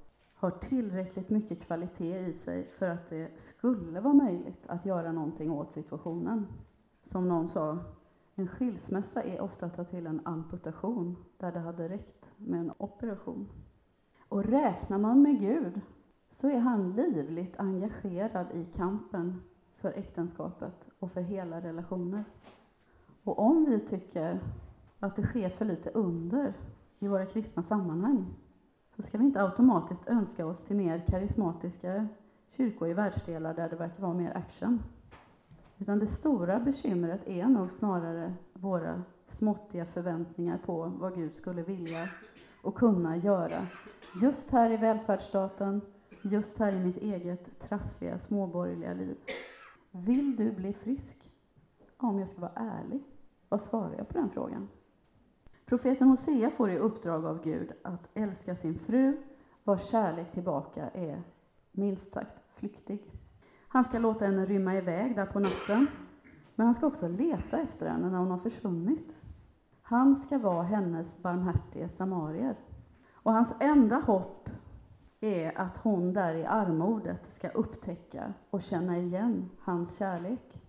[0.43, 5.51] har tillräckligt mycket kvalitet i sig för att det skulle vara möjligt att göra någonting
[5.51, 6.47] åt situationen.
[7.05, 7.79] Som någon sa,
[8.35, 12.73] en skilsmässa är ofta att ta till en amputation där det hade räckt med en
[12.79, 13.49] operation.
[14.29, 15.81] Och räknar man med Gud
[16.31, 19.43] så är han livligt engagerad i kampen
[19.77, 22.25] för äktenskapet och för hela relationer.
[23.25, 24.41] Och om vi tycker
[24.99, 26.55] att det sker för lite under
[26.99, 28.35] i våra kristna sammanhang
[28.97, 32.09] så ska vi inte automatiskt önska oss till mer karismatiska
[32.51, 34.83] kyrkor i världsdelar där det verkar vara mer action.
[35.79, 42.09] Utan det stora bekymret är nog snarare våra småttiga förväntningar på vad Gud skulle vilja
[42.63, 43.67] och kunna göra.
[44.23, 45.81] Just här i välfärdsstaten,
[46.23, 49.17] just här i mitt eget trassliga småborgerliga liv.
[49.91, 51.31] Vill du bli frisk?
[51.97, 53.03] Om jag ska vara ärlig,
[53.49, 54.69] vad svarar jag på den frågan?
[55.67, 59.23] Profeten Hosea får i uppdrag av Gud att älska sin fru,
[59.65, 61.23] vars kärlek tillbaka är
[61.73, 63.03] minst sagt flyktig.
[63.69, 65.87] Han ska låta henne rymma iväg där på natten,
[66.55, 69.17] men han ska också leta efter henne när hon har försvunnit.
[69.83, 72.57] Han ska vara hennes barmhärtige samarier.
[73.13, 74.49] Och hans enda hopp
[75.21, 80.61] är att hon där i armodet ska upptäcka och känna igen hans kärlek.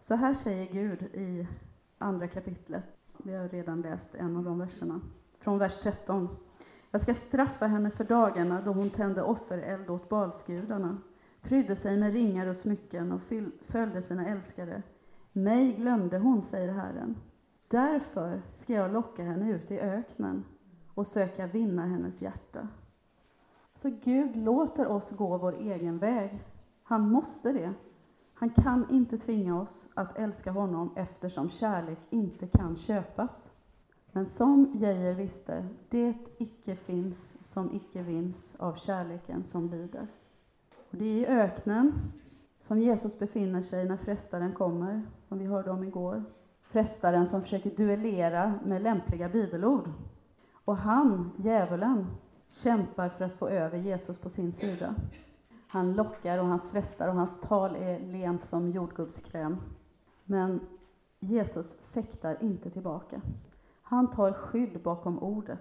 [0.00, 1.46] Så här säger Gud i
[1.98, 2.84] andra kapitlet.
[3.26, 5.00] Vi har redan läst en av de verserna.
[5.38, 6.28] Från vers 13.
[6.90, 10.98] Jag ska straffa henne för dagarna då hon tände offereld åt balsgudarna,
[11.42, 13.20] prydde sig med ringar och smycken och
[13.66, 14.82] följde sina älskare.
[15.32, 17.16] Mig glömde hon, säger Herren.
[17.68, 20.44] Därför ska jag locka henne ut i öknen
[20.94, 22.68] och söka vinna hennes hjärta.
[23.74, 26.44] Så Gud låter oss gå vår egen väg.
[26.82, 27.72] Han måste det.
[28.34, 33.50] Han kan inte tvinga oss att älska honom eftersom kärlek inte kan köpas.
[34.12, 40.06] Men som Geijer visste, det icke finns som icke vinns av kärleken som lider.
[40.90, 41.92] Och det är i öknen
[42.60, 46.24] som Jesus befinner sig när frestaren kommer, som vi hörde om igår.
[46.62, 49.90] Frestaren som försöker duellera med lämpliga bibelord.
[50.64, 52.06] Och han, djävulen,
[52.50, 54.94] kämpar för att få över Jesus på sin sida.
[55.74, 59.56] Han lockar och han frestar och hans tal är lent som jordgubbskräm.
[60.24, 60.60] Men
[61.20, 63.20] Jesus fäktar inte tillbaka.
[63.82, 65.58] Han tar skydd bakom ordet.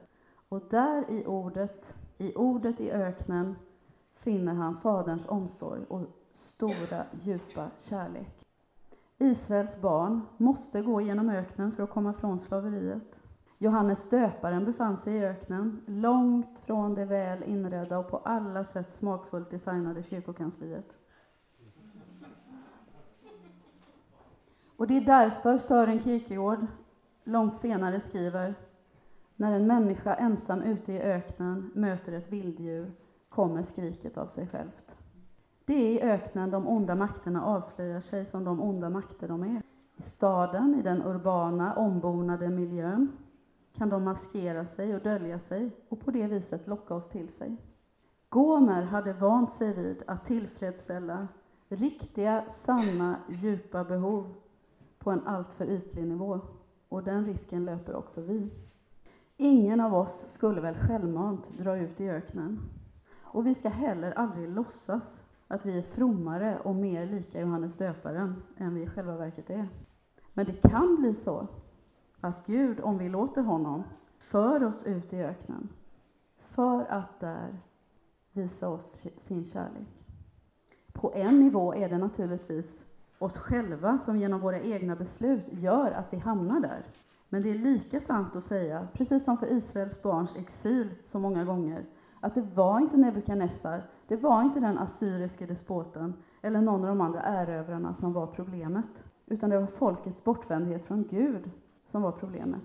[0.50, 3.56] Och där i ordet, i ordet i öknen,
[4.14, 6.02] finner han Faderns omsorg och
[6.34, 8.46] stora, djupa kärlek.
[9.18, 13.16] Israels barn måste gå genom öknen för att komma från slaveriet.
[13.58, 18.94] Johannes döparen befann sig i öknen, långt från det väl inredda och på alla sätt
[18.94, 20.94] smakfullt designade kyrkokansliet.
[24.78, 26.66] Och det är därför Sören Kierkegaard
[27.24, 28.56] långt senare skriver
[29.36, 32.92] När en människa ensam ute i öknen möter ett vilddjur
[33.30, 34.96] kommer skriket av sig självt.
[35.66, 39.62] Det är i öknen de onda makterna avslöjar sig som de onda makter de är.
[39.96, 43.12] I staden, i den urbana, ombonade miljön,
[43.78, 47.58] kan de maskera sig och dölja sig och på det viset locka oss till sig.
[48.30, 51.28] Gomer hade vant sig vid att tillfredsställa
[51.68, 54.34] riktiga, sanna, djupa behov
[55.00, 56.40] på en alltför ytlig nivå.
[56.90, 58.50] Och den risken löper också vi.
[59.38, 62.60] Ingen av oss skulle väl självmant dra ut i öknen.
[63.22, 68.44] Och vi ska heller aldrig låtsas att vi är frommare och mer lika Johannes döparen
[68.58, 69.68] än vi i själva verket är.
[70.34, 71.48] Men det kan bli så
[72.24, 73.84] att Gud, om vi låter honom,
[74.20, 75.70] för oss ut i öknen
[76.38, 77.58] för att där
[78.32, 79.88] visa oss sin kärlek.
[80.94, 86.14] På en nivå är det naturligtvis oss själva som genom våra egna beslut gör att
[86.14, 86.84] vi hamnar där.
[87.30, 91.44] Men det är lika sant att säga, precis som för Israels barns exil så många
[91.44, 91.86] gånger,
[92.20, 97.02] att det var inte Nebukadnessar, det var inte den assyriske despoten eller någon av de
[97.02, 101.52] andra erövrarna som var problemet, utan det var folkets bortvändhet från Gud
[101.94, 102.64] som var problemet.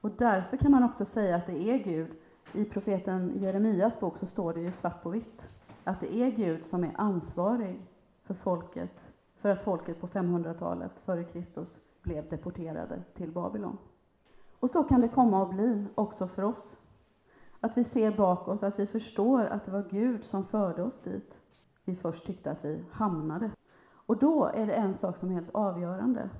[0.00, 2.10] Och därför kan man också säga att det är Gud.
[2.52, 5.42] I profeten Jeremias bok så står det ju svart på vitt
[5.84, 7.80] att det är Gud som är ansvarig
[8.22, 8.90] för folket,
[9.40, 13.78] för att folket på 500-talet före Kristus blev deporterade till Babylon.
[14.60, 16.86] Och så kan det komma att bli också för oss.
[17.60, 21.34] Att vi ser bakåt, att vi förstår att det var Gud som förde oss dit
[21.84, 23.50] vi först tyckte att vi hamnade.
[24.06, 26.30] Och då är det en sak som är helt avgörande.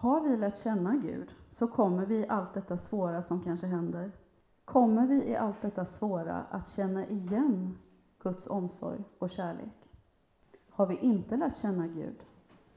[0.00, 4.12] Har vi lärt känna Gud så kommer vi i allt detta svåra som kanske händer,
[4.64, 7.78] kommer vi i allt detta svåra att känna igen
[8.22, 9.90] Guds omsorg och kärlek.
[10.70, 12.16] Har vi inte lärt känna Gud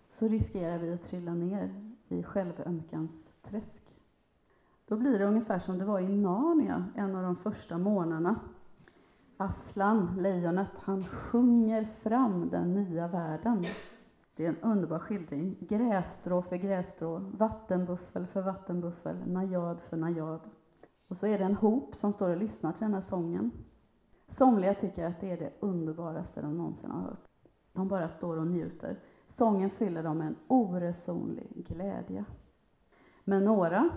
[0.10, 3.84] så riskerar vi att trilla ner i självömkans träsk.
[4.88, 8.40] Då blir det ungefär som det var i Narnia en av de första månaderna.
[9.38, 13.66] Aslan, lejonet, han sjunger fram den nya världen.
[14.42, 15.58] Det är en underbar skildring.
[15.60, 20.40] Grässtrå för grässtrå, vattenbuffel för vattenbuffel, najad för najad.
[21.08, 23.52] Och så är det en hop som står och lyssnar till den här sången.
[24.28, 27.28] Somliga tycker att det är det underbaraste de någonsin har hört.
[27.74, 29.00] De bara står och njuter.
[29.28, 32.26] Sången fyller dem med en oresonlig glädje.
[33.24, 33.90] Men några,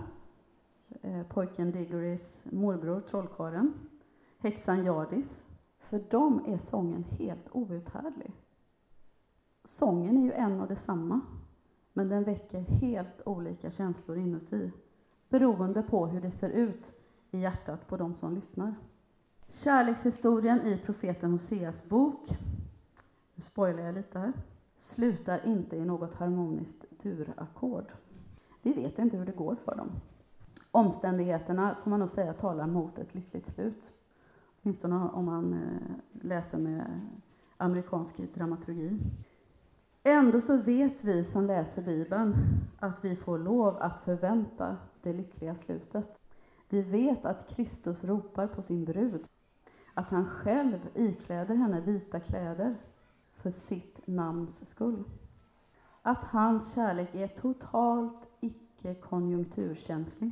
[1.01, 3.73] eh, pojken Diggorys morbror, trollkarlen,
[4.39, 8.44] häxan Jardis, för dem är sången helt outhärdlig.
[9.65, 11.21] Sången är ju en och detsamma.
[11.93, 14.71] men den väcker helt olika känslor inuti,
[15.29, 16.91] beroende på hur det ser ut
[17.31, 18.75] i hjärtat på de som lyssnar.
[19.49, 22.29] Kärlekshistorien i profeten Hoseas bok,
[23.35, 24.33] nu spoilar jag lite här,
[24.77, 27.85] slutar inte i något harmoniskt durackord.
[28.61, 29.91] Vi vet inte hur det går för dem.
[30.71, 33.91] Omständigheterna får man nog säga talar mot ett lyckligt slut.
[34.61, 37.01] Åtminstone om man eh, läser med
[37.57, 38.99] amerikansk dramaturgi.
[40.07, 42.35] Ändå så vet vi som läser Bibeln
[42.79, 46.19] att vi får lov att förvänta det lyckliga slutet.
[46.69, 49.23] Vi vet att Kristus ropar på sin brud,
[49.93, 52.75] att han själv ikläder henne vita kläder
[53.33, 55.03] för sitt namns skull.
[56.01, 60.31] Att hans kärlek är totalt icke konjunkturkänslig.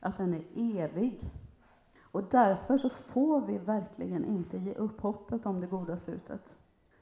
[0.00, 1.30] Att den är evig.
[2.02, 6.57] Och därför så får vi verkligen inte ge upp hoppet om det goda slutet.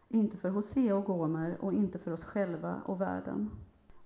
[0.08, 3.50] Inte för Hosea och Gomer och inte för oss själva och världen.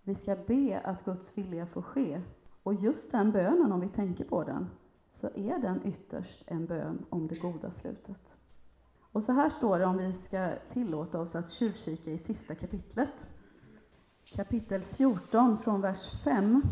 [0.02, 2.20] Vi ska be att Guds vilja får ske.
[2.62, 4.66] Och just den bönen, om vi tänker på den,
[5.12, 8.20] så är den ytterst en bön om det goda slutet.
[9.12, 13.26] Och så här står det om vi ska tillåta oss att tjuvkika i sista kapitlet.
[14.24, 16.62] Kapitel 14 från vers 5.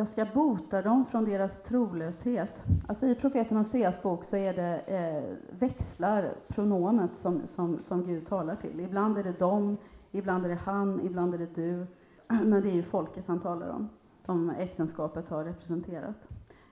[0.00, 2.64] Jag ska bota dem från deras trolöshet.
[2.88, 8.28] Alltså I profeten Hoseas bok så är det eh, växlar pronomet som, som, som Gud
[8.28, 8.80] talar till.
[8.80, 9.76] Ibland är det dem,
[10.10, 11.86] ibland är det han, ibland är det du.
[12.28, 13.88] Men det är ju folket han talar om,
[14.22, 16.28] som äktenskapet har representerat.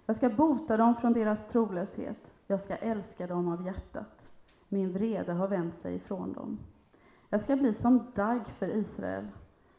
[0.07, 2.33] Jag ska bota dem från deras trolöshet.
[2.47, 4.31] Jag ska älska dem av hjärtat.
[4.69, 6.59] Min vrede har vänt sig ifrån dem.
[7.29, 9.29] Jag ska bli som dagg för Israel.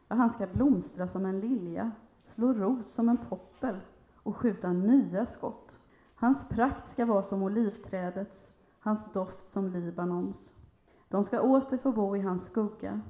[0.08, 1.92] och Han ska blomstra som en lilja
[2.30, 3.76] slå rot som en poppel
[4.16, 5.72] och skjuta nya skott.
[6.16, 10.60] Hans prakt ska vara som olivträdets, hans doft som Libanons.
[11.08, 13.02] De ska åter få bo i hans skugga.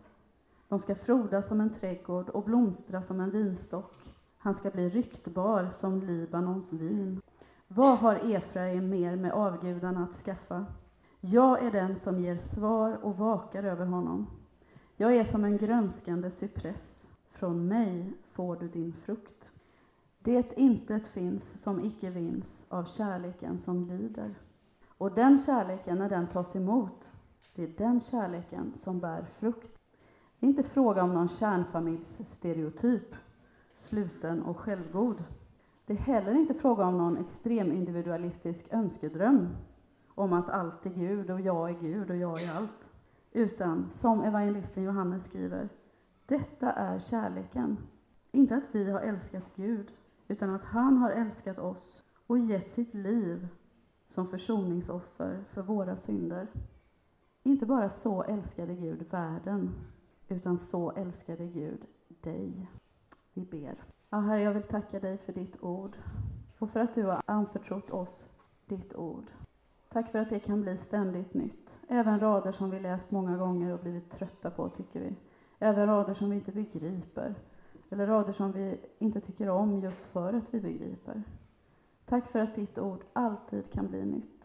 [0.68, 3.94] De ska frodas som en trädgård och blomstra som en vinstock.
[4.38, 7.22] Han ska bli ryktbar som Libanons vin.
[7.68, 10.66] Vad har Efraim mer med avgudarna att skaffa?
[11.20, 14.28] Jag är den som ger svar och vakar över honom.
[14.96, 17.12] Jag är som en grönskande cypress.
[17.32, 19.50] Från mig får du din frukt.
[20.20, 24.36] Det intet finns som icke vinns av kärleken som lider.
[24.88, 27.08] Och den kärleken, när den tas emot,
[27.56, 29.78] det är den kärleken som bär frukt.
[30.40, 33.16] Det är inte fråga om någon kärnfamiljsstereotyp,
[33.74, 35.24] sluten och självgod.
[35.86, 39.48] Det är heller inte fråga om någon extremindividualistisk önskedröm
[40.16, 42.86] om att allt är Gud och jag är Gud och jag är allt.
[43.32, 45.70] Utan, som evangelisten Johannes skriver,
[46.26, 47.78] detta är kärleken.
[48.32, 49.92] Inte att vi har älskat Gud,
[50.28, 53.48] utan att han har älskat oss och gett sitt liv
[54.08, 56.48] som försoningsoffer för våra synder.
[57.44, 59.70] Inte bara så älskade Gud världen,
[60.28, 62.70] utan så älskade Gud dig.
[63.34, 63.84] Vi ber.
[64.10, 65.98] Ja, Herre, jag vill tacka dig för ditt ord
[66.60, 68.34] och för att du har anförtrott oss
[68.66, 69.26] ditt ord.
[69.90, 71.70] Tack för att det kan bli ständigt nytt.
[71.88, 75.16] Även rader som vi läst många gånger och blivit trötta på, tycker vi.
[75.60, 77.36] Även rader som vi inte begriper,
[77.90, 81.24] eller rader som vi inte tycker om just för att vi begriper.
[82.06, 84.44] Tack för att ditt ord alltid kan bli nytt.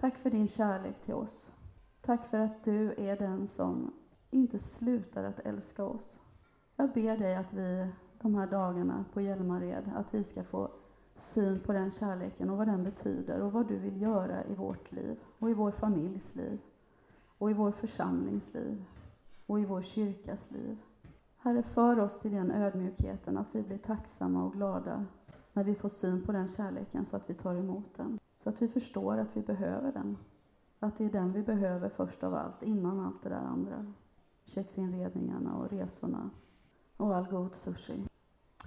[0.00, 1.52] Tack för din kärlek till oss.
[2.00, 3.92] Tack för att du är den som
[4.30, 6.26] inte slutar att älska oss.
[6.76, 7.88] Jag ber dig att vi
[8.20, 10.70] de här dagarna på Hjälmared, att vi ska få
[11.16, 14.92] syn på den kärleken och vad den betyder och vad du vill göra i vårt
[14.92, 16.58] liv och i vår familjs liv
[17.38, 18.84] och i vår församlings liv
[19.46, 20.78] och i vår kyrkas liv.
[21.44, 25.06] Herre, för oss till den ödmjukheten att vi blir tacksamma och glada
[25.52, 28.18] när vi får syn på den kärleken så att vi tar emot den.
[28.42, 30.16] Så att vi förstår att vi behöver den.
[30.78, 33.92] Att det är den vi behöver först av allt, innan allt det där andra.
[34.44, 36.30] Köksinredningarna och resorna
[36.96, 38.06] och all god sushi.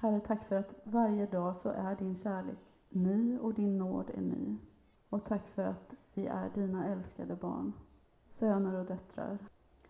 [0.01, 2.59] Herre, tack för att varje dag så är din kärlek
[2.89, 4.57] ny och din nåd är ny.
[5.09, 7.73] Och tack för att vi är dina älskade barn,
[8.29, 9.37] söner och döttrar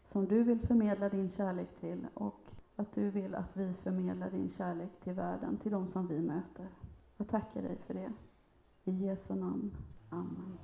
[0.05, 2.44] som du vill förmedla din kärlek till och
[2.75, 6.67] att du vill att vi förmedlar din kärlek till världen, till de som vi möter.
[7.17, 8.13] Jag tackar dig för det.
[8.83, 9.75] I Jesu namn.
[10.09, 10.57] Amen.